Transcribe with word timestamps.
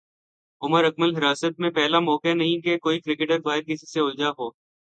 عمر 0.61 0.83
اکمل 0.85 1.11
حراست 1.17 1.53
میںپہلا 1.61 1.99
موقع 2.01 2.33
نہیں 2.33 2.61
کہ 2.61 2.77
کوئی 2.77 2.99
کرکٹر 3.01 3.39
باہر 3.45 3.61
کسی 3.67 3.85
سے 3.85 3.99
الجھا 3.99 4.29
ہو 4.37 4.49